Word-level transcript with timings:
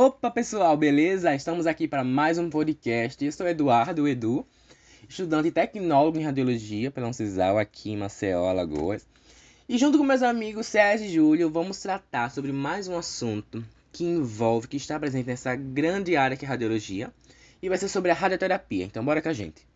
Opa 0.00 0.30
pessoal, 0.30 0.76
beleza? 0.76 1.34
Estamos 1.34 1.66
aqui 1.66 1.88
para 1.88 2.04
mais 2.04 2.38
um 2.38 2.48
podcast. 2.48 3.24
Eu 3.24 3.32
sou 3.32 3.48
Eduardo 3.48 4.06
Edu, 4.06 4.46
estudante 5.08 5.50
tecnólogo 5.50 6.16
em 6.16 6.22
radiologia 6.22 6.88
pela 6.88 7.08
Uncisal 7.08 7.58
aqui 7.58 7.90
em 7.90 7.96
Maceió, 7.96 8.46
Alagoas. 8.46 9.04
E 9.68 9.76
junto 9.76 9.98
com 9.98 10.04
meus 10.04 10.22
amigos 10.22 10.68
Sérgio 10.68 11.04
e 11.04 11.12
Júlio, 11.12 11.50
vamos 11.50 11.82
tratar 11.82 12.30
sobre 12.30 12.52
mais 12.52 12.86
um 12.86 12.96
assunto 12.96 13.64
que 13.92 14.04
envolve, 14.04 14.68
que 14.68 14.76
está 14.76 15.00
presente 15.00 15.26
nessa 15.26 15.56
grande 15.56 16.16
área 16.16 16.36
que 16.36 16.44
é 16.44 16.48
a 16.48 16.50
radiologia, 16.52 17.12
e 17.60 17.68
vai 17.68 17.76
ser 17.76 17.88
sobre 17.88 18.12
a 18.12 18.14
radioterapia. 18.14 18.84
Então 18.84 19.04
bora 19.04 19.20
com 19.20 19.30
a 19.30 19.32
gente. 19.32 19.66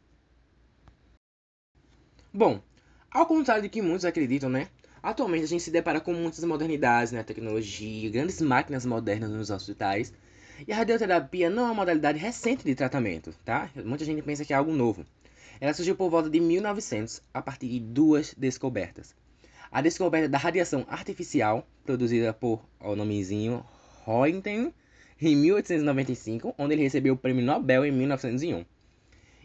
Bom, 2.32 2.62
ao 3.11 3.27
contrário 3.27 3.64
do 3.64 3.68
que 3.68 3.82
muitos 3.82 4.04
acreditam, 4.04 4.48
né? 4.48 4.68
Atualmente 5.02 5.44
a 5.44 5.48
gente 5.48 5.64
se 5.64 5.70
depara 5.72 6.00
com 6.00 6.14
muitas 6.14 6.44
modernidades 6.44 7.12
né? 7.12 7.24
tecnologia, 7.24 8.08
grandes 8.08 8.40
máquinas 8.40 8.86
modernas 8.86 9.30
nos 9.30 9.50
hospitais. 9.50 10.12
E 10.66 10.72
a 10.72 10.76
radioterapia 10.76 11.50
não 11.50 11.64
é 11.64 11.66
uma 11.66 11.74
modalidade 11.74 12.18
recente 12.18 12.64
de 12.64 12.74
tratamento, 12.74 13.34
tá? 13.44 13.68
Muita 13.84 14.04
gente 14.04 14.22
pensa 14.22 14.44
que 14.44 14.52
é 14.52 14.57
algo 14.57 14.70
novo. 14.70 15.04
Ela 15.60 15.74
surgiu 15.74 15.96
por 15.96 16.08
volta 16.08 16.30
de 16.30 16.38
1900 16.38 17.20
a 17.34 17.43
partir 17.43 17.68
de 17.68 17.80
duas 17.80 18.32
descobertas. 18.34 19.14
A 19.72 19.80
descoberta 19.80 20.29
da 20.29 20.38
radiação 20.38 20.86
artificial, 20.88 21.66
produzida 21.84 22.32
por 22.32 22.64
o 22.79 22.94
nomezinho 22.94 23.64
Röntgen 24.07 24.72
em 25.21 25.36
1895, 25.36 26.54
onde 26.57 26.74
ele 26.74 26.82
recebeu 26.82 27.14
o 27.14 27.16
prêmio 27.16 27.44
Nobel 27.44 27.84
em 27.84 27.90
1901. 27.90 28.64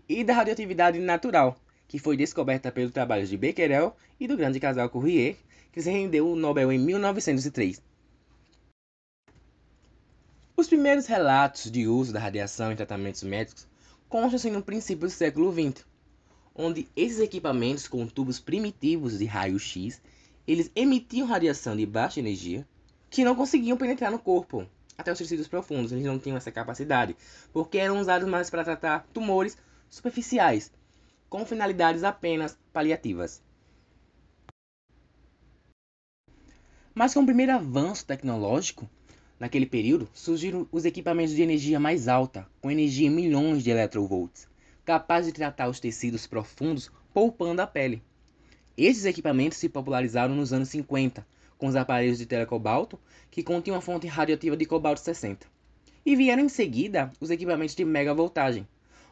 E 0.08 0.24
da 0.24 0.34
radioatividade 0.34 1.00
natural, 1.00 1.58
que 1.88 2.00
foi 2.00 2.18
descoberta 2.18 2.72
pelo 2.72 2.92
trabalho 2.92 3.26
de 3.26 3.38
Becquerel 3.38 3.96
e 4.20 4.28
do 4.28 4.38
grande 4.38 4.60
casal 4.60 4.90
Curie, 4.90 5.38
que 5.72 5.82
se 5.82 5.90
rendeu 5.90 6.28
o 6.30 6.36
Nobel 6.36 6.72
em 6.72 6.78
1903. 6.78 7.82
Os 10.56 10.68
primeiros 10.68 11.06
relatos 11.06 11.70
de 11.70 11.88
uso 11.88 12.12
da 12.12 12.20
radiação 12.20 12.72
em 12.72 12.76
tratamentos 12.76 13.24
médicos 13.24 13.68
constam-se 14.10 14.50
no 14.50 14.64
princípio 14.64 15.08
do 15.08 15.12
século 15.12 15.54
XX, 15.54 15.86
onde 16.56 16.88
esses 16.96 17.20
equipamentos 17.20 17.88
com 17.88 18.08
tubos 18.08 18.40
primitivos 18.40 19.20
de 19.20 19.26
raio-x, 19.26 20.02
eles 20.48 20.72
emitiam 20.76 21.28
radiação 21.28 21.76
de 21.76 21.86
baixa 21.86 22.20
energia 22.20 22.68
que 23.10 23.24
não 23.24 23.36
conseguiam 23.36 23.78
penetrar 23.78 24.12
no 24.12 24.18
corpo, 24.18 24.68
até 24.98 25.12
os 25.12 25.18
tecidos 25.20 25.48
profundos, 25.48 25.92
eles 25.92 26.04
não 26.04 26.18
tinham 26.18 26.38
essa 26.38 26.52
capacidade, 26.52 27.16
porque 27.54 27.78
eram 27.78 28.00
usados 28.00 28.28
mais 28.28 28.50
para 28.50 28.64
tratar 28.64 29.08
tumores 29.14 29.56
superficiais, 29.90 30.72
com 31.30 31.46
finalidades 31.46 32.04
apenas 32.04 32.58
paliativas. 32.72 33.42
Mas 36.94 37.14
com 37.14 37.22
o 37.22 37.26
primeiro 37.26 37.52
avanço 37.52 38.06
tecnológico, 38.06 38.90
naquele 39.40 39.66
período, 39.66 40.10
surgiram 40.14 40.68
os 40.72 40.84
equipamentos 40.84 41.36
de 41.36 41.42
energia 41.42 41.80
mais 41.80 42.08
alta, 42.08 42.48
com 42.60 42.72
energia 42.72 43.08
em 43.08 43.12
milhões 43.12 43.64
de 43.64 43.70
electrovolts, 43.70 44.48
capazes 44.84 45.32
de 45.32 45.38
tratar 45.38 45.70
os 45.70 45.80
tecidos 45.80 46.26
profundos, 46.26 46.90
poupando 47.14 47.62
a 47.62 47.68
pele. 47.68 48.02
Esses 48.76 49.06
equipamentos 49.06 49.58
se 49.58 49.70
popularizaram 49.70 50.34
nos 50.34 50.54
anos 50.54 50.70
50, 50.70 51.26
com 51.58 51.68
os 51.68 51.76
aparelhos 51.76 52.18
de 52.18 52.26
telecobalto, 52.26 53.00
que 53.30 53.44
continham 53.44 53.76
uma 53.76 53.82
fonte 53.82 54.08
radioativa 54.08 54.56
de 54.56 54.66
cobalto 54.66 55.02
60. 55.02 55.46
E 56.06 56.16
vieram 56.16 56.44
em 56.44 56.50
seguida 56.50 57.12
os 57.20 57.30
equipamentos 57.30 57.76
de 57.76 57.84
megavoltagem, 57.84 58.68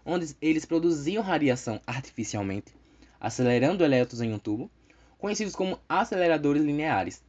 onde 0.06 0.36
eles 0.42 0.66
produziam 0.66 1.23
radiação 1.23 1.81
artificialmente, 1.86 2.72
acelerando 3.20 3.84
elétrons 3.84 4.22
em 4.22 4.31
um 4.31 4.38
tubo, 4.38 4.70
conhecidos 5.17 5.56
como 5.56 5.80
aceleradores 5.89 6.64
lineares, 6.64 7.23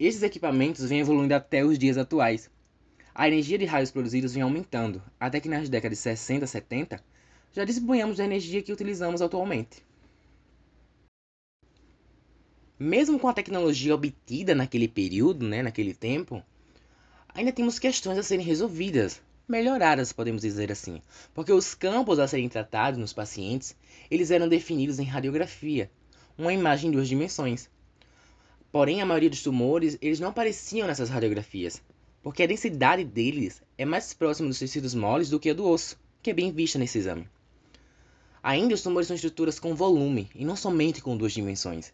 esses 0.00 0.22
equipamentos 0.22 0.88
vêm 0.88 1.00
evoluindo 1.00 1.34
até 1.34 1.62
os 1.62 1.78
dias 1.78 1.98
atuais. 1.98 2.50
A 3.14 3.28
energia 3.28 3.58
de 3.58 3.66
raios 3.66 3.90
produzidos 3.90 4.32
vem 4.32 4.42
aumentando, 4.42 5.02
até 5.20 5.38
que 5.38 5.48
nas 5.48 5.68
décadas 5.68 5.98
de 5.98 6.02
60 6.02 6.44
e 6.44 6.48
70 6.48 7.04
já 7.52 7.64
dispunhamos 7.64 8.16
da 8.16 8.24
energia 8.24 8.62
que 8.62 8.72
utilizamos 8.72 9.20
atualmente. 9.20 9.84
Mesmo 12.78 13.18
com 13.18 13.28
a 13.28 13.34
tecnologia 13.34 13.94
obtida 13.94 14.54
naquele 14.54 14.88
período, 14.88 15.46
né, 15.46 15.62
naquele 15.62 15.92
tempo, 15.92 16.42
ainda 17.28 17.52
temos 17.52 17.78
questões 17.78 18.16
a 18.16 18.22
serem 18.22 18.46
resolvidas, 18.46 19.20
melhoradas, 19.50 20.12
podemos 20.12 20.42
dizer 20.42 20.72
assim, 20.72 21.02
porque 21.34 21.52
os 21.52 21.74
campos 21.74 22.18
a 22.18 22.28
serem 22.28 22.48
tratados 22.48 22.98
nos 22.98 23.12
pacientes, 23.12 23.76
eles 24.10 24.30
eram 24.30 24.48
definidos 24.48 24.98
em 24.98 25.04
radiografia, 25.04 25.90
uma 26.38 26.52
imagem 26.52 26.88
em 26.88 26.92
duas 26.92 27.08
dimensões, 27.08 27.68
Porém, 28.72 29.02
a 29.02 29.06
maioria 29.06 29.30
dos 29.30 29.42
tumores, 29.42 29.98
eles 30.00 30.20
não 30.20 30.28
apareciam 30.28 30.86
nessas 30.86 31.08
radiografias, 31.08 31.82
porque 32.22 32.44
a 32.44 32.46
densidade 32.46 33.02
deles 33.02 33.60
é 33.76 33.84
mais 33.84 34.14
próxima 34.14 34.48
dos 34.48 34.60
tecidos 34.60 34.94
moles 34.94 35.28
do 35.28 35.40
que 35.40 35.50
a 35.50 35.54
do 35.54 35.66
osso, 35.66 35.98
que 36.22 36.30
é 36.30 36.34
bem 36.34 36.52
vista 36.52 36.78
nesse 36.78 36.98
exame. 36.98 37.28
Ainda 38.40 38.74
os 38.74 38.82
tumores 38.82 39.08
são 39.08 39.16
estruturas 39.16 39.58
com 39.58 39.74
volume 39.74 40.30
e 40.36 40.44
não 40.44 40.54
somente 40.54 41.02
com 41.02 41.16
duas 41.16 41.32
dimensões. 41.32 41.92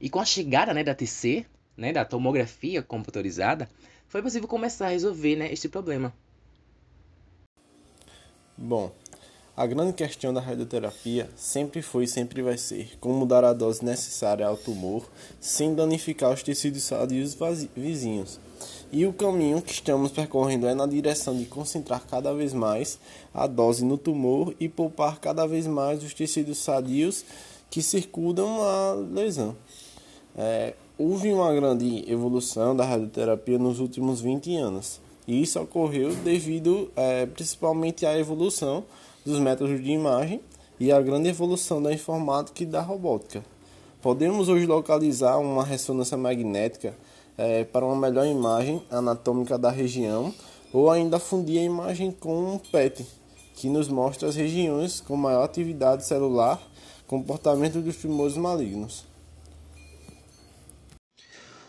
E 0.00 0.08
com 0.08 0.18
a 0.18 0.24
chegada 0.24 0.72
né, 0.72 0.82
da 0.82 0.94
TC, 0.94 1.44
né, 1.76 1.92
da 1.92 2.06
tomografia 2.06 2.82
computadorizada, 2.82 3.68
foi 4.08 4.22
possível 4.22 4.48
começar 4.48 4.86
a 4.86 4.90
resolver 4.90 5.36
né, 5.36 5.52
este 5.52 5.68
problema. 5.68 6.12
Bom, 8.56 8.92
a 9.56 9.66
grande 9.66 9.92
questão 9.92 10.32
da 10.32 10.40
radioterapia 10.40 11.28
sempre 11.36 11.82
foi 11.82 12.04
e 12.04 12.08
sempre 12.08 12.40
vai 12.40 12.56
ser 12.56 12.96
como 13.00 13.26
dar 13.26 13.42
a 13.42 13.52
dose 13.52 13.84
necessária 13.84 14.46
ao 14.46 14.56
tumor 14.56 15.08
sem 15.40 15.74
danificar 15.74 16.32
os 16.32 16.42
tecidos 16.42 16.84
sadios 16.84 17.36
vizinhos. 17.76 18.38
E 18.92 19.04
o 19.06 19.12
caminho 19.12 19.60
que 19.60 19.72
estamos 19.72 20.12
percorrendo 20.12 20.68
é 20.68 20.74
na 20.74 20.86
direção 20.86 21.36
de 21.36 21.46
concentrar 21.46 22.06
cada 22.06 22.32
vez 22.32 22.52
mais 22.52 22.96
a 23.32 23.48
dose 23.48 23.84
no 23.84 23.98
tumor 23.98 24.54
e 24.60 24.68
poupar 24.68 25.18
cada 25.18 25.46
vez 25.46 25.66
mais 25.66 26.04
os 26.04 26.14
tecidos 26.14 26.58
sadios 26.58 27.24
que 27.68 27.82
circundam 27.82 28.62
a 28.62 28.92
lesão. 28.92 29.56
É, 30.36 30.74
houve 30.96 31.32
uma 31.32 31.52
grande 31.52 32.04
evolução 32.08 32.76
da 32.76 32.84
radioterapia 32.84 33.58
nos 33.58 33.80
últimos 33.80 34.20
20 34.20 34.56
anos. 34.56 35.00
E 35.26 35.42
isso 35.42 35.60
ocorreu 35.60 36.14
devido 36.16 36.90
é, 36.94 37.26
principalmente 37.26 38.04
à 38.04 38.18
evolução 38.18 38.84
dos 39.24 39.38
métodos 39.38 39.82
de 39.82 39.90
imagem 39.90 40.40
e 40.78 40.92
a 40.92 41.00
grande 41.00 41.28
evolução 41.28 41.82
da 41.82 41.92
informática 41.92 42.62
e 42.62 42.66
da 42.66 42.82
robótica. 42.82 43.44
Podemos 44.02 44.48
hoje 44.48 44.66
localizar 44.66 45.38
uma 45.38 45.64
ressonância 45.64 46.16
magnética 46.16 46.94
é, 47.38 47.64
para 47.64 47.86
uma 47.86 47.96
melhor 47.96 48.26
imagem 48.26 48.82
anatômica 48.90 49.56
da 49.56 49.70
região 49.70 50.32
ou 50.72 50.90
ainda 50.90 51.18
fundir 51.18 51.60
a 51.60 51.62
imagem 51.62 52.10
com 52.12 52.54
um 52.54 52.58
PET, 52.58 53.06
que 53.54 53.68
nos 53.68 53.88
mostra 53.88 54.28
as 54.28 54.34
regiões 54.34 55.00
com 55.00 55.16
maior 55.16 55.44
atividade 55.44 56.04
celular, 56.04 56.60
comportamento 57.06 57.80
dos 57.80 57.96
tumores 57.96 58.36
malignos. 58.36 59.04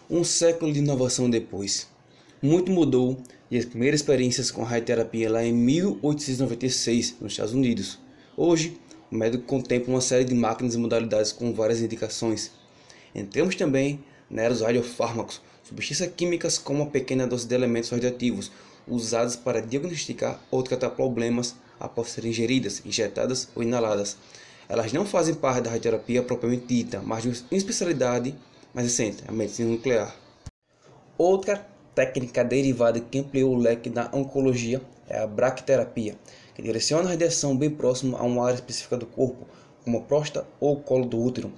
Um 0.09 0.23
século 0.23 0.73
de 0.73 0.79
inovação 0.79 1.29
depois, 1.29 1.87
muito 2.45 2.71
mudou 2.71 3.17
e 3.49 3.57
as 3.57 3.65
primeiras 3.65 4.01
experiências 4.01 4.51
com 4.51 4.61
radioterapia 4.61 5.31
lá 5.31 5.43
em 5.43 5.51
1896 5.51 7.15
nos 7.19 7.33
Estados 7.33 7.53
Unidos. 7.53 7.97
Hoje, 8.37 8.79
o 9.11 9.15
médico 9.15 9.43
contempla 9.45 9.93
uma 9.93 10.01
série 10.01 10.23
de 10.23 10.35
máquinas 10.35 10.75
e 10.75 10.77
modalidades 10.77 11.31
com 11.31 11.51
várias 11.53 11.81
indicações. 11.81 12.51
Entramos 13.15 13.55
também 13.55 14.03
na 14.29 14.43
era 14.43 14.53
dos 14.53 14.61
radiofármacos, 14.61 15.41
substâncias 15.63 16.11
químicas 16.15 16.59
com 16.59 16.75
uma 16.75 16.85
pequena 16.85 17.25
dose 17.25 17.47
de 17.47 17.55
elementos 17.55 17.89
radioativos 17.89 18.51
usados 18.87 19.35
para 19.35 19.59
diagnosticar 19.61 20.39
ou 20.51 20.61
tratar 20.61 20.91
problemas 20.91 21.55
após 21.79 22.09
serem 22.09 22.29
ingeridas, 22.29 22.83
injetadas 22.85 23.49
ou 23.55 23.63
inaladas. 23.63 24.17
Elas 24.69 24.93
não 24.93 25.05
fazem 25.05 25.33
parte 25.33 25.61
da 25.61 25.71
radioterapia 25.71 26.21
propriamente 26.21 26.67
dita, 26.67 27.01
mas 27.03 27.23
de 27.23 27.29
uma 27.29 27.57
especialidade 27.57 28.35
mais 28.71 28.87
recente, 28.87 29.23
a 29.27 29.31
medicina 29.31 29.71
nuclear. 29.71 30.15
Outra 31.17 31.74
técnica 31.95 32.43
derivada 32.43 32.99
que 32.99 33.19
ampliou 33.19 33.55
o 33.55 33.57
leque 33.57 33.89
da 33.89 34.09
oncologia 34.13 34.81
é 35.07 35.17
a 35.17 35.25
braquiterapia, 35.25 36.15
que 36.53 36.61
direciona 36.61 37.05
a 37.05 37.11
radiação 37.11 37.55
bem 37.55 37.69
próximo 37.69 38.17
a 38.17 38.23
uma 38.23 38.45
área 38.45 38.55
específica 38.55 38.97
do 38.97 39.05
corpo, 39.05 39.47
como 39.83 39.99
a 39.99 40.01
próstata 40.01 40.45
ou 40.59 40.73
o 40.73 40.81
colo 40.81 41.05
do 41.05 41.17
útero. 41.17 41.51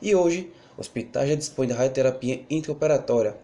E 0.00 0.14
hoje, 0.14 0.52
hospitais 0.78 1.28
já 1.28 1.34
dispõem 1.34 1.68
da 1.68 1.74
radioterapia 1.74 2.42
intraoperatória. 2.48 3.36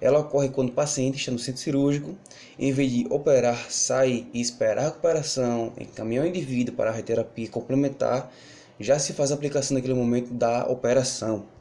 Ela 0.00 0.20
ocorre 0.20 0.48
quando 0.48 0.68
o 0.68 0.72
paciente 0.72 1.18
está 1.18 1.32
no 1.32 1.38
centro 1.38 1.60
cirúrgico, 1.60 2.16
em 2.56 2.72
vez 2.72 2.92
de 2.92 3.06
operar, 3.10 3.68
sair 3.68 4.28
e 4.32 4.40
esperar 4.40 4.82
a 4.82 4.84
recuperação, 4.86 5.72
encaminhar 5.76 6.24
o 6.24 6.28
indivíduo 6.28 6.76
para 6.76 6.90
a 6.90 6.92
radioterapia 6.92 7.48
complementar, 7.48 8.32
já 8.78 8.96
se 8.98 9.12
faz 9.12 9.32
a 9.32 9.34
aplicação 9.34 9.74
naquele 9.74 9.94
momento 9.94 10.32
da 10.32 10.64
operação. 10.68 11.57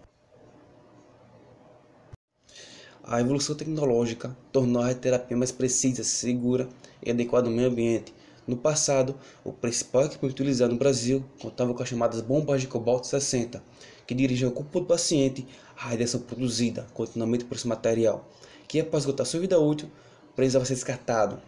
A 3.10 3.22
evolução 3.22 3.56
tecnológica 3.56 4.36
tornou 4.52 4.82
a 4.84 4.94
terapia 4.94 5.38
mais 5.38 5.50
precisa, 5.50 6.04
segura 6.04 6.68
e 7.02 7.10
adequada 7.10 7.48
ao 7.48 7.54
meio 7.54 7.70
ambiente. 7.70 8.14
No 8.46 8.58
passado, 8.58 9.16
o 9.46 9.54
principal 9.54 10.04
equipamento 10.04 10.42
utilizado 10.42 10.74
no 10.74 10.78
Brasil 10.78 11.24
contava 11.42 11.74
com 11.74 11.82
as 11.82 11.88
chamadas 11.88 12.20
bombas 12.20 12.60
de 12.60 12.68
cobalto 12.68 13.08
60, 13.08 13.64
que 14.06 14.14
dirigiam 14.14 14.50
ao 14.50 14.54
corpo 14.54 14.82
do 14.82 14.86
paciente 14.86 15.48
a 15.78 15.88
radiação 15.88 16.20
produzida 16.20 16.86
continuamente 16.94 17.46
por 17.46 17.56
esse 17.56 17.66
material, 17.66 18.28
que 18.68 18.78
após 18.78 19.04
esgotar 19.04 19.26
sua 19.26 19.40
vida 19.40 19.58
útil, 19.58 19.90
precisava 20.36 20.66
ser 20.66 20.74
descartado. 20.74 21.40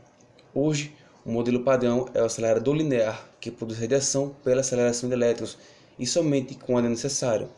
Hoje, 0.55 0.95
o 1.25 1.31
modelo 1.31 1.59
padrão 1.59 2.07
é 2.13 2.21
o 2.21 2.25
acelerador 2.25 2.73
linear, 2.73 3.29
que 3.37 3.51
produz 3.51 3.77
radiação 3.77 4.33
pela 4.45 4.61
aceleração 4.61 5.09
de 5.09 5.15
elétrons 5.15 5.57
e 5.99 6.07
somente 6.07 6.55
quando 6.55 6.85
é 6.85 6.89
necessário. 6.89 7.49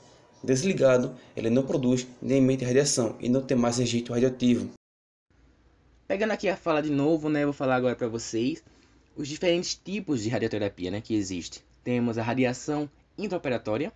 Desligado, 0.44 1.16
ele 1.36 1.50
não 1.50 1.64
produz 1.64 2.08
nem 2.22 2.40
emite 2.40 2.66
radiação 2.66 3.16
e 3.20 3.30
não 3.30 3.42
tem 3.42 3.56
mais 3.56 3.78
rejeito 3.78 4.14
radioativo. 4.14 4.72
Pegando 6.08 6.32
aqui 6.32 6.50
a 6.50 6.58
fala 6.58 6.82
de 6.82 6.90
novo, 6.90 7.30
né, 7.30 7.46
vou 7.46 7.54
falar 7.54 7.76
agora 7.76 7.96
para 7.96 8.08
vocês 8.08 8.64
os 9.16 9.28
diferentes 9.28 9.76
tipos 9.76 10.24
de 10.24 10.30
radioterapia 10.30 10.90
né, 10.90 11.02
que 11.02 11.14
existem. 11.14 11.62
Temos 11.84 12.18
a 12.18 12.24
radiação 12.24 12.90
intraoperatória, 13.18 13.92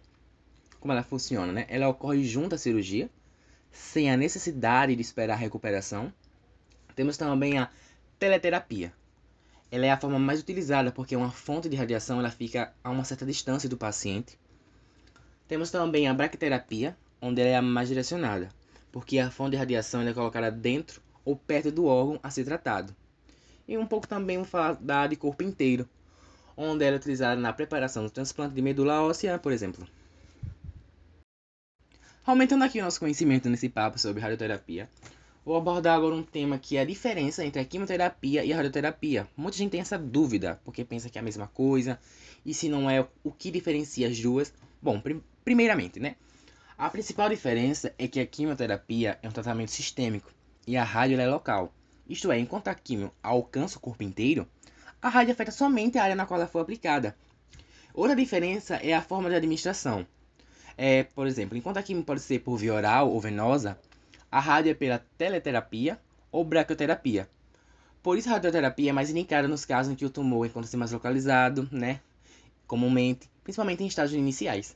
como 0.79 0.91
ela 0.91 1.03
funciona, 1.03 1.51
né? 1.51 1.65
Ela 1.67 1.87
ocorre 1.87 2.23
junto 2.23 2.55
à 2.55 2.57
cirurgia, 2.57 3.09
sem 3.71 4.11
a 4.11 4.17
necessidade 4.17 4.95
de 4.95 5.01
esperar 5.01 5.33
a 5.33 5.37
recuperação. 5.37 6.13
Temos 6.95 7.17
também 7.17 7.57
a 7.57 7.69
teleterapia. 8.19 8.93
Ela 9.71 9.87
é 9.87 9.91
a 9.91 9.99
forma 9.99 10.19
mais 10.19 10.39
utilizada 10.39 10.91
porque 10.91 11.15
uma 11.15 11.31
fonte 11.31 11.67
de 11.67 11.75
radiação 11.75 12.19
ela 12.19 12.29
fica 12.29 12.73
a 12.83 12.89
uma 12.89 13.03
certa 13.03 13.25
distância 13.25 13.67
do 13.67 13.77
paciente. 13.77 14.37
Temos 15.47 15.69
também 15.69 16.07
a 16.07 16.13
braquiterapia, 16.13 16.97
onde 17.21 17.41
ela 17.41 17.57
é 17.57 17.61
mais 17.61 17.87
direcionada, 17.87 18.49
porque 18.91 19.19
a 19.19 19.29
fonte 19.29 19.51
de 19.51 19.57
radiação 19.57 20.01
é 20.01 20.13
colocada 20.13 20.49
dentro 20.49 21.01
ou 21.23 21.35
perto 21.35 21.71
do 21.71 21.85
órgão 21.85 22.19
a 22.23 22.31
ser 22.31 22.45
tratado. 22.45 22.95
E 23.67 23.77
um 23.77 23.85
pouco 23.85 24.07
também 24.07 24.37
vamos 24.37 24.49
falar 24.49 24.73
da 24.73 25.07
de 25.07 25.15
corpo 25.15 25.43
inteiro, 25.43 25.87
onde 26.57 26.83
ela 26.83 26.95
é 26.95 26.99
utilizada 26.99 27.39
na 27.39 27.53
preparação 27.53 28.03
do 28.03 28.09
transplante 28.09 28.55
de 28.55 28.61
medula 28.61 29.01
óssea, 29.01 29.37
por 29.37 29.51
exemplo. 29.51 29.87
Aumentando 32.25 32.63
aqui 32.63 32.79
o 32.79 32.83
nosso 32.83 32.99
conhecimento 32.99 33.49
nesse 33.49 33.69
papo 33.69 33.99
sobre 33.99 34.21
radioterapia, 34.21 34.89
vou 35.45 35.55
abordar 35.55 35.95
agora 35.95 36.15
um 36.15 36.23
tema 36.23 36.57
que 36.57 36.75
é 36.75 36.81
a 36.81 36.85
diferença 36.85 37.45
entre 37.45 37.61
a 37.61 37.65
quimioterapia 37.65 38.43
e 38.43 38.51
a 38.51 38.55
radioterapia. 38.55 39.27
Muita 39.37 39.57
gente 39.57 39.71
tem 39.71 39.81
essa 39.81 39.97
dúvida, 39.97 40.59
porque 40.65 40.83
pensa 40.83 41.07
que 41.07 41.19
é 41.19 41.21
a 41.21 41.23
mesma 41.23 41.47
coisa, 41.47 41.99
e 42.43 42.51
se 42.51 42.67
não 42.67 42.89
é, 42.89 43.07
o 43.23 43.31
que 43.31 43.51
diferencia 43.51 44.07
as 44.07 44.19
duas? 44.19 44.51
Bom, 44.81 44.99
primeiramente, 45.45 45.99
né? 45.99 46.15
A 46.77 46.89
principal 46.89 47.29
diferença 47.29 47.93
é 47.97 48.07
que 48.07 48.19
a 48.19 48.25
quimioterapia 48.25 49.17
é 49.21 49.29
um 49.29 49.31
tratamento 49.31 49.71
sistêmico 49.71 50.29
e 50.67 50.75
a 50.75 50.83
rádio 50.83 51.17
é 51.21 51.27
local. 51.27 51.71
Isto 52.09 52.31
é, 52.31 52.39
enquanto 52.39 52.67
a 52.67 52.75
quimio 52.75 53.13
alcança 53.23 53.77
o 53.77 53.81
corpo 53.81 54.03
inteiro, 54.03 54.45
a 55.01 55.07
rádio 55.07 55.31
afeta 55.31 55.51
somente 55.51 55.97
a 55.97 56.03
área 56.03 56.15
na 56.15 56.25
qual 56.25 56.39
ela 56.39 56.49
foi 56.49 56.61
aplicada. 56.61 57.15
Outra 57.93 58.15
diferença 58.15 58.75
é 58.75 58.93
a 58.93 59.01
forma 59.01 59.29
de 59.29 59.35
administração. 59.35 60.05
É, 60.77 61.03
por 61.03 61.27
exemplo, 61.27 61.57
enquanto 61.57 61.77
a 61.77 61.83
quimio 61.83 62.03
pode 62.03 62.19
ser 62.19 62.39
por 62.39 62.57
via 62.57 62.73
oral 62.73 63.09
ou 63.09 63.21
venosa, 63.21 63.79
a 64.29 64.39
rádio 64.39 64.71
é 64.71 64.73
pela 64.73 64.99
teleterapia 65.17 65.97
ou 66.31 66.43
brachioterapia. 66.43 67.29
Por 68.03 68.17
isso, 68.17 68.29
a 68.29 68.33
radioterapia 68.33 68.89
é 68.89 68.93
mais 68.93 69.09
indicada 69.09 69.47
nos 69.47 69.63
casos 69.63 69.93
em 69.93 69.95
que 69.95 70.05
o 70.05 70.09
tumor 70.09 70.45
encontra-se 70.45 70.75
mais 70.75 70.91
localizado, 70.91 71.69
né? 71.71 72.01
Comumente, 72.67 73.29
principalmente 73.43 73.83
em 73.83 73.87
estágios 73.87 74.19
iniciais. 74.19 74.75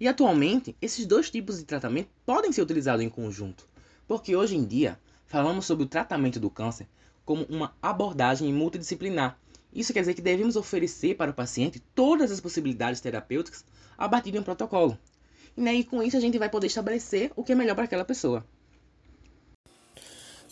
E 0.00 0.06
atualmente, 0.06 0.76
esses 0.80 1.06
dois 1.06 1.30
tipos 1.30 1.58
de 1.58 1.64
tratamento 1.64 2.08
podem 2.24 2.52
ser 2.52 2.62
utilizados 2.62 3.04
em 3.04 3.08
conjunto, 3.08 3.66
porque 4.06 4.36
hoje 4.36 4.56
em 4.56 4.64
dia 4.64 4.98
falamos 5.26 5.66
sobre 5.66 5.84
o 5.84 5.88
tratamento 5.88 6.38
do 6.38 6.48
câncer 6.48 6.86
como 7.24 7.44
uma 7.44 7.74
abordagem 7.82 8.50
multidisciplinar. 8.54 9.38
Isso 9.70 9.92
quer 9.92 10.00
dizer 10.00 10.14
que 10.14 10.22
devemos 10.22 10.56
oferecer 10.56 11.14
para 11.14 11.30
o 11.30 11.34
paciente 11.34 11.78
todas 11.94 12.30
as 12.30 12.40
possibilidades 12.40 13.02
terapêuticas 13.02 13.64
a 13.98 14.08
partir 14.08 14.30
de 14.30 14.38
um 14.38 14.42
protocolo. 14.42 14.96
E, 15.54 15.60
né, 15.60 15.74
e 15.74 15.84
com 15.84 16.02
isso 16.02 16.16
a 16.16 16.20
gente 16.20 16.38
vai 16.38 16.48
poder 16.48 16.68
estabelecer 16.68 17.30
o 17.36 17.44
que 17.44 17.52
é 17.52 17.54
melhor 17.54 17.74
para 17.74 17.84
aquela 17.84 18.04
pessoa. 18.04 18.46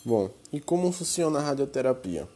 Bom, 0.05 0.29
e 0.53 0.59
como 0.59 0.91
funciona 0.91 1.39
a 1.39 1.41
radioterapia? 1.41 2.27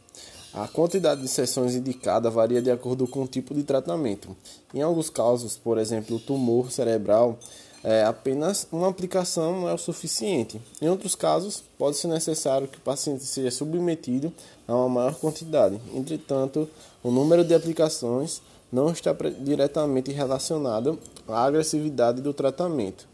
A 0.54 0.68
quantidade 0.68 1.22
de 1.22 1.28
sessões 1.28 1.74
indicada 1.74 2.28
varia 2.28 2.60
de 2.60 2.70
acordo 2.70 3.06
com 3.06 3.22
o 3.22 3.26
tipo 3.26 3.54
de 3.54 3.62
tratamento. 3.62 4.36
Em 4.74 4.82
alguns 4.82 5.08
casos, 5.08 5.56
por 5.56 5.78
exemplo, 5.78 6.16
o 6.16 6.20
tumor 6.20 6.70
cerebral, 6.70 7.38
é, 7.82 8.04
apenas 8.04 8.66
uma 8.70 8.88
aplicação 8.88 9.62
não 9.62 9.68
é 9.68 9.72
o 9.72 9.78
suficiente. 9.78 10.60
Em 10.80 10.90
outros 10.90 11.14
casos, 11.14 11.64
pode 11.78 11.96
ser 11.96 12.08
necessário 12.08 12.68
que 12.68 12.76
o 12.76 12.82
paciente 12.82 13.24
seja 13.24 13.50
submetido 13.50 14.30
a 14.68 14.74
uma 14.74 14.88
maior 14.90 15.14
quantidade. 15.14 15.80
Entretanto, 15.94 16.68
o 17.02 17.10
número 17.10 17.44
de 17.44 17.54
aplicações 17.54 18.42
não 18.70 18.90
está 18.90 19.16
diretamente 19.40 20.12
relacionado 20.12 20.98
à 21.26 21.44
agressividade 21.44 22.20
do 22.20 22.34
tratamento. 22.34 23.08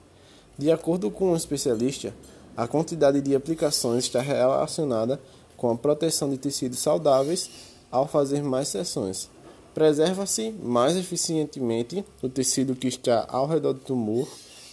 De 0.58 0.72
acordo 0.72 1.08
com 1.08 1.32
um 1.32 1.36
especialista, 1.36 2.12
a 2.56 2.66
quantidade 2.66 3.20
de 3.20 3.36
aplicações 3.36 4.04
está 4.04 4.20
relacionada 4.20 5.20
com 5.58 5.70
a 5.70 5.76
proteção 5.76 6.30
de 6.30 6.38
tecidos 6.38 6.78
saudáveis 6.78 7.50
ao 7.90 8.08
fazer 8.08 8.42
mais 8.42 8.68
sessões. 8.68 9.28
Preserva-se 9.74 10.50
mais 10.62 10.96
eficientemente 10.96 12.04
o 12.22 12.28
tecido 12.28 12.74
que 12.74 12.88
está 12.88 13.26
ao 13.28 13.46
redor 13.46 13.74
do 13.74 13.80
tumor. 13.80 14.26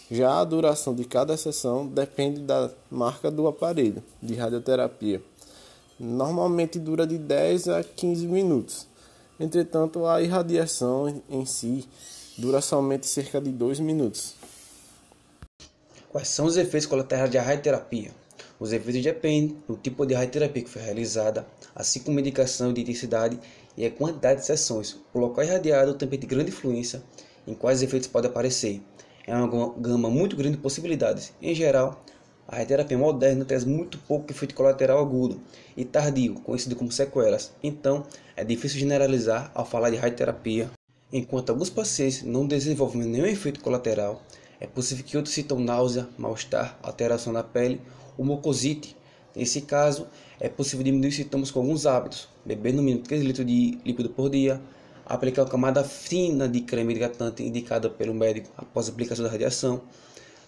Já 0.10 0.40
a 0.40 0.44
duração 0.44 0.96
de 0.96 1.04
cada 1.04 1.36
sessão 1.36 1.86
depende 1.86 2.40
da 2.40 2.72
marca 2.90 3.30
do 3.30 3.48
aparelho 3.48 4.02
de 4.22 4.36
radioterapia. 4.36 5.22
Normalmente 6.00 6.80
dura 6.80 7.06
de 7.06 7.18
10 7.18 7.68
a 7.68 7.84
15 7.84 8.28
minutos. 8.28 8.88
Entretanto, 9.40 10.06
a 10.06 10.22
irradiação 10.22 11.22
em 11.30 11.46
si 11.46 11.88
dura 12.38 12.62
somente 12.62 13.08
cerca 13.08 13.42
de 13.42 13.50
2 13.50 13.80
minutos. 13.80 14.36
Quais 16.10 16.28
são 16.28 16.46
os 16.46 16.58
efeitos 16.58 16.86
colaterais 16.86 17.32
da 17.32 17.42
radioterapia? 17.42 18.12
Os 18.60 18.72
efeitos 18.72 19.04
dependem 19.04 19.58
do 19.68 19.76
tipo 19.76 20.06
de 20.06 20.14
radioterapia 20.14 20.64
que 20.64 20.70
foi 20.70 20.82
realizada, 20.82 21.46
assim 21.76 22.00
como 22.00 22.18
a 22.18 22.22
indicação 22.22 22.72
de 22.72 22.82
intensidade 22.82 23.38
e 23.76 23.86
a 23.86 23.92
quantidade 23.92 24.40
de 24.40 24.46
sessões. 24.46 24.98
O 25.14 25.20
local 25.20 25.44
irradiado 25.44 25.94
também 25.96 26.18
tem 26.18 26.30
grande 26.30 26.52
influência 26.52 27.04
em 27.46 27.54
quais 27.54 27.82
efeitos 27.82 28.08
podem 28.08 28.30
aparecer. 28.30 28.82
É 29.28 29.36
uma 29.36 29.74
gama 29.78 30.10
muito 30.10 30.38
grande 30.38 30.56
de 30.56 30.62
possibilidades. 30.62 31.34
Em 31.42 31.54
geral, 31.54 32.04
a 32.48 32.58
radioterapia 32.58 32.98
moderna 32.98 33.44
traz 33.44 33.66
muito 33.66 33.98
pouco 33.98 34.32
efeito 34.32 34.56
colateral 34.56 35.00
agudo 35.00 35.42
e 35.76 35.84
tardio, 35.84 36.36
conhecido 36.36 36.76
como 36.76 36.92
sequelas. 36.92 37.52
Então, 37.62 38.06
é 38.38 38.44
difícil 38.44 38.80
generalizar 38.80 39.52
ao 39.54 39.66
falar 39.66 39.90
de 39.90 39.98
radioterapia. 39.98 40.70
Enquanto 41.12 41.50
alguns 41.50 41.70
pacientes 41.70 42.24
não 42.24 42.48
desenvolvem 42.48 43.04
nenhum 43.04 43.26
efeito 43.26 43.60
colateral, 43.60 44.22
é 44.60 44.68
possível 44.68 45.04
que 45.04 45.18
outros 45.18 45.36
sintam 45.36 45.60
náusea, 45.60 46.08
mal-estar, 46.18 46.78
alteração 46.82 47.34
na 47.34 47.44
pele 47.44 47.82
ou 48.18 48.26
mucosite. 48.26 48.96
Nesse 49.36 49.62
caso, 49.62 50.08
é 50.40 50.48
possível 50.48 50.84
diminuir 50.84 51.10
os 51.10 51.16
sintomas 51.16 51.52
com 51.52 51.60
alguns 51.60 51.86
hábitos: 51.86 52.30
beber 52.46 52.74
no 52.74 52.82
mínimo 52.82 53.04
3 53.04 53.22
litros 53.24 53.46
de 53.46 53.78
líquido 53.86 54.10
por 54.10 54.30
dia, 54.30 54.62
aplicar 55.06 55.44
uma 55.44 55.50
camada 55.50 55.84
fina 55.84 56.48
de 56.48 56.62
creme 56.62 56.94
hidratante 56.94 57.44
indicada 57.44 57.90
pelo 57.90 58.14
médico 58.14 58.50
após 58.58 58.88
a 58.88 58.92
aplicação 58.92 59.26
da 59.26 59.32
radiação, 59.32 59.82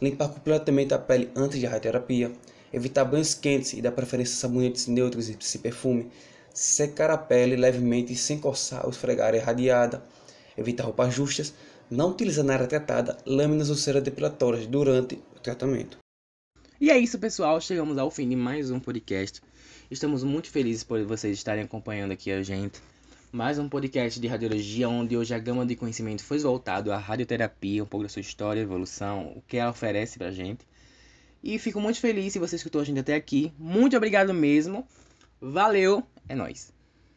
limpar 0.02 0.30
completamente 0.30 0.94
a 0.94 1.00
pele 1.00 1.30
antes 1.36 1.62
da 1.62 1.68
radioterapia, 1.68 2.32
evitar 2.74 3.06
banhos 3.06 3.34
quentes 3.34 3.74
e 3.74 3.82
dar 3.82 3.92
preferência 3.92 4.36
a 4.36 4.38
sabonetes 4.38 4.88
neutros 4.88 5.30
e 5.30 5.38
se 5.40 5.60
perfume, 5.60 6.10
secar 6.54 7.12
a 7.12 7.18
pele 7.18 7.56
levemente 7.56 8.16
sem 8.16 8.40
coçar 8.40 8.84
ou 8.84 8.90
esfregar 8.90 9.34
a 9.34 9.38
irradiada, 9.38 10.04
evitar 10.58 10.86
roupas 10.86 11.14
justas, 11.14 11.54
não 11.90 12.12
utilizar 12.12 12.44
na 12.44 12.54
área 12.54 12.68
tratada 12.68 13.18
lâminas 13.26 13.70
ou 13.70 13.76
cera 13.76 14.02
depilatórias 14.02 14.66
durante 14.66 15.16
o 15.36 15.40
tratamento. 15.40 15.98
E 16.80 16.92
é 16.92 16.98
isso, 16.98 17.18
pessoal. 17.18 17.60
Chegamos 17.60 17.98
ao 17.98 18.12
fim 18.12 18.30
de 18.30 18.36
mais 18.36 18.70
um 18.70 18.80
podcast. 18.80 19.42
Estamos 19.90 20.24
muito 20.24 20.52
felizes 20.52 20.84
por 20.84 21.04
vocês 21.06 21.36
estarem 21.36 21.64
acompanhando 21.64 22.12
aqui 22.12 22.32
a 22.32 22.44
gente. 22.44 22.80
Mais 23.32 23.58
um 23.58 23.68
podcast 23.68 24.20
de 24.20 24.28
radiologia, 24.28 24.88
onde 24.88 25.18
hoje 25.18 25.34
a 25.34 25.40
gama 25.40 25.66
de 25.66 25.76
conhecimento 25.76 26.24
foi 26.24 26.38
voltado 26.38 26.92
à 26.92 26.98
radioterapia, 27.00 27.84
um 27.84 27.88
pouco 27.88 28.04
da 28.04 28.10
sua 28.10 28.20
história, 28.20 28.62
evolução, 28.62 29.34
o 29.36 29.42
que 29.48 29.58
ela 29.58 29.72
oferece 29.72 30.20
pra 30.20 30.30
gente. 30.30 30.68
E 31.44 31.58
fico 31.58 31.82
muito 31.82 32.00
feliz 32.00 32.34
se 32.34 32.38
você 32.38 32.58
escutou 32.58 32.80
a 32.80 32.84
gente 32.84 33.00
até 33.00 33.16
aqui. 33.16 33.52
Muito 33.58 33.98
obrigado 33.98 34.32
mesmo. 34.32 34.88
Valeu, 35.42 36.04
é 36.30 36.36
nóis. 36.36 36.77